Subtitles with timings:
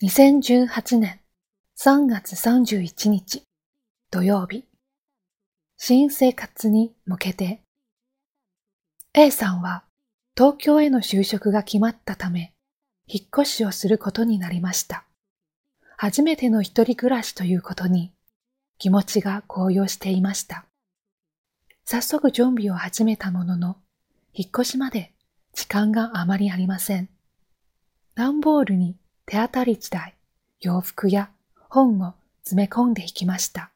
[0.00, 1.18] 2018年
[1.76, 3.42] 3月31日
[4.12, 4.64] 土曜日
[5.76, 7.62] 新生活に向けて
[9.12, 9.82] A さんは
[10.36, 12.52] 東京への就職が決まったため
[13.08, 15.04] 引っ越しをすることになりました。
[15.96, 18.12] 初めての一人暮らしということに
[18.78, 20.64] 気持ちが高揚していました。
[21.84, 23.76] 早速準備を始めたものの、
[24.32, 25.12] 引っ越しまで
[25.54, 27.08] 時間があまりありません。
[28.14, 28.94] 段ボールに
[29.30, 30.14] 手当たり次第、
[30.62, 31.28] 洋服や
[31.68, 32.14] 本を
[32.44, 33.70] 詰め込んでいきました。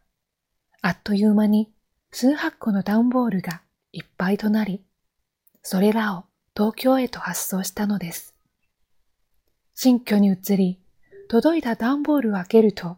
[0.80, 1.70] あっという間に
[2.10, 3.60] 数百個の段ボールが
[3.92, 4.82] いっぱいとなり、
[5.62, 6.24] それらを
[6.56, 8.34] 東京へと発送したのです。
[9.74, 10.78] 新居に移り、
[11.28, 12.96] 届いた段ボールを開けると、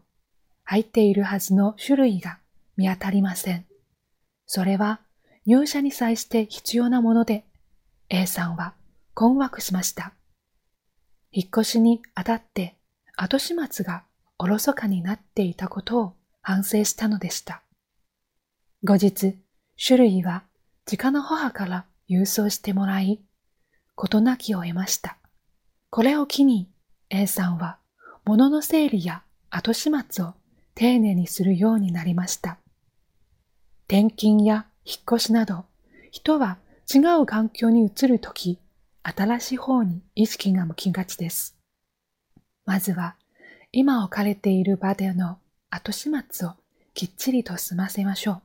[0.62, 2.38] 入っているはずの種類が
[2.76, 3.66] 見当たりません。
[4.46, 5.00] それは
[5.44, 7.44] 入社に際して必要なもので、
[8.10, 8.74] A さんは
[9.12, 10.12] 困惑しました。
[11.36, 12.76] 引っ越しにあたって
[13.16, 14.04] 後始末が
[14.38, 17.62] おろそかになっていたことを反省したのでした。
[18.84, 19.36] 後日、
[19.84, 20.44] 種類は
[20.86, 23.20] 直の母から郵送してもらい、
[23.96, 25.16] 事なきを得ました。
[25.90, 26.68] これを機に
[27.10, 27.78] A さんは
[28.24, 30.34] 物の整理や後始末を
[30.76, 32.58] 丁寧にするようになりました。
[33.88, 35.64] 転勤や引っ越しなど、
[36.12, 36.58] 人は
[36.94, 38.60] 違う環境に移るとき、
[39.06, 41.56] 新しい方に意識が向きがちです。
[42.64, 43.16] まずは、
[43.70, 45.38] 今置かれている場での
[45.68, 46.52] 後始末を
[46.94, 48.42] きっちりと済ませましょう。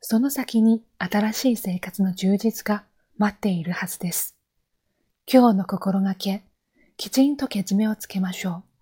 [0.00, 2.84] その先に新しい生活の充実が
[3.18, 4.36] 待っているはずです。
[5.30, 6.42] 今日の心がけ、
[6.96, 8.75] きちんとけじめをつけましょう。